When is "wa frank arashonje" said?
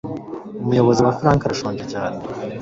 1.01-1.83